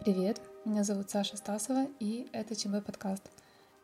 Привет, 0.00 0.40
меня 0.64 0.82
зовут 0.82 1.10
Саша 1.10 1.36
Стасова, 1.36 1.86
и 1.98 2.26
это 2.32 2.56
ЧБ 2.56 2.86
подкаст. 2.86 3.30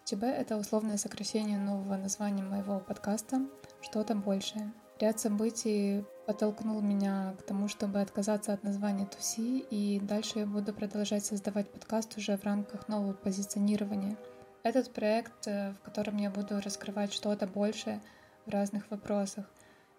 ЧБ— 0.07 0.23
это 0.23 0.57
условное 0.57 0.97
сокращение 0.97 1.59
нового 1.59 1.99
названия 1.99 2.43
моего 2.43 2.81
подкаста 2.81 3.43
«Что-то 3.83 4.15
большее». 4.15 4.73
Ряд 4.99 5.21
событий 5.21 6.07
подтолкнул 6.27 6.81
меня 6.81 7.35
к 7.39 7.43
тому, 7.43 7.69
чтобы 7.69 8.01
отказаться 8.01 8.55
от 8.55 8.65
названия 8.65 9.05
Туси, 9.05 9.59
и 9.59 10.01
дальше 10.01 10.39
я 10.39 10.47
буду 10.47 10.73
продолжать 10.73 11.27
создавать 11.27 11.71
подкаст 11.71 12.17
уже 12.17 12.39
в 12.39 12.45
рамках 12.45 12.89
нового 12.89 13.13
позиционирования. 13.13 14.17
Этот 14.63 14.95
проект, 14.95 15.47
э, 15.47 15.75
в 15.75 15.85
котором 15.85 16.17
я 16.17 16.31
буду 16.31 16.63
раскрывать 16.63 17.13
что-то 17.13 17.47
большее 17.47 18.01
в 18.47 18.51
разных 18.51 18.91
вопросах. 18.91 19.45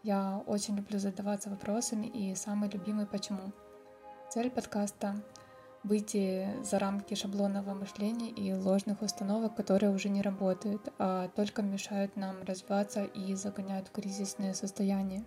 Я 0.01 0.41
очень 0.47 0.77
люблю 0.77 0.97
задаваться 0.97 1.51
вопросами, 1.51 2.07
и 2.07 2.33
самый 2.33 2.71
любимый 2.71 3.05
почему. 3.05 3.51
Цель 4.31 4.49
подкаста 4.49 5.15
выйти 5.87 6.47
за 6.63 6.79
рамки 6.79 7.15
шаблонного 7.15 7.73
мышления 7.73 8.29
и 8.29 8.53
ложных 8.53 9.01
установок, 9.01 9.55
которые 9.55 9.91
уже 9.91 10.09
не 10.09 10.21
работают, 10.21 10.81
а 10.99 11.29
только 11.29 11.61
мешают 11.61 12.15
нам 12.15 12.43
развиваться 12.43 13.03
и 13.03 13.33
загоняют 13.35 13.87
в 13.87 13.91
кризисное 13.91 14.53
состояние. 14.53 15.23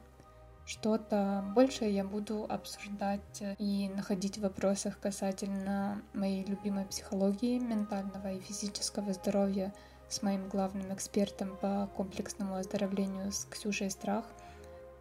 Что-то 0.66 1.44
большее 1.54 1.92
я 1.92 2.04
буду 2.04 2.46
обсуждать 2.48 3.42
и 3.58 3.90
находить 3.94 4.38
в 4.38 4.42
вопросах 4.42 5.00
касательно 5.00 6.02
моей 6.12 6.44
любимой 6.44 6.84
психологии, 6.84 7.58
ментального 7.58 8.32
и 8.32 8.40
физического 8.40 9.12
здоровья 9.12 9.74
с 10.08 10.22
моим 10.22 10.48
главным 10.48 10.92
экспертом 10.94 11.56
по 11.60 11.88
комплексному 11.96 12.56
оздоровлению 12.56 13.32
с 13.32 13.46
Ксюшей 13.46 13.90
Страх– 13.90 14.26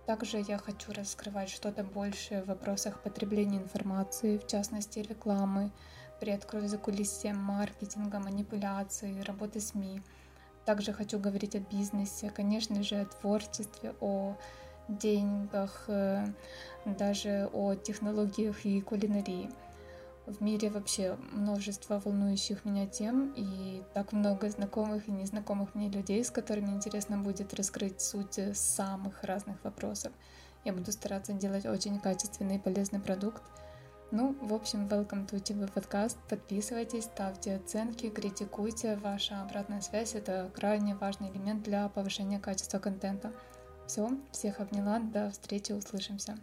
также 0.09 0.43
я 0.47 0.57
хочу 0.57 0.91
раскрывать 0.91 1.49
что-то 1.49 1.83
больше 1.83 2.41
в 2.41 2.47
вопросах 2.47 2.99
потребления 3.03 3.59
информации, 3.59 4.39
в 4.39 4.47
частности 4.47 4.97
рекламы, 4.97 5.69
приоткрою 6.19 6.67
за 6.67 6.79
кулисье 6.79 7.31
маркетинга, 7.31 8.17
манипуляции, 8.17 9.21
работы 9.21 9.59
СМИ. 9.59 10.01
Также 10.65 10.93
хочу 10.93 11.19
говорить 11.19 11.55
о 11.55 11.59
бизнесе, 11.59 12.31
конечно 12.31 12.81
же, 12.81 12.95
о 13.01 13.05
творчестве, 13.05 13.93
о 14.01 14.35
деньгах, 14.87 15.83
э, 15.89 16.25
даже 16.85 17.47
о 17.53 17.75
технологиях 17.75 18.65
и 18.65 18.81
кулинарии. 18.81 19.51
В 20.29 20.41
мире 20.41 20.69
вообще 20.69 21.17
множество 21.31 21.99
волнующих 22.05 22.63
меня 22.63 22.85
тем 22.85 23.33
и 23.35 23.81
так 23.95 24.11
много 24.11 24.47
знакомых 24.51 25.07
и 25.07 25.11
незнакомых 25.11 25.73
мне 25.73 25.89
людей, 25.89 26.23
с 26.23 26.29
которыми 26.29 26.69
интересно 26.69 27.17
будет 27.17 27.55
раскрыть 27.55 27.99
суть 27.99 28.39
самых 28.55 29.23
разных 29.23 29.63
вопросов. 29.63 30.13
Я 30.65 30.73
буду 30.73 30.91
стараться 30.91 31.33
делать 31.33 31.65
очень 31.65 31.99
качественный 31.99 32.57
и 32.57 32.59
полезный 32.59 32.99
продукт. 32.99 33.41
Ну, 34.11 34.35
в 34.39 34.53
общем, 34.53 34.87
welcome 34.87 35.27
to 35.27 35.41
TV 35.41 35.67
подкаст. 35.71 36.19
Подписывайтесь, 36.29 37.05
ставьте 37.05 37.55
оценки, 37.55 38.11
критикуйте. 38.11 38.97
Ваша 38.97 39.41
обратная 39.41 39.81
связь— 39.81 40.13
это 40.13 40.51
крайне 40.53 40.93
важный 40.93 41.31
элемент 41.31 41.63
для 41.63 41.89
повышения 41.89 42.39
качества 42.39 42.77
контента. 42.77 43.31
Все, 43.87 44.11
всех 44.31 44.59
обняла, 44.59 44.99
до 44.99 45.31
встречи, 45.31 45.71
услышимся. 45.71 46.37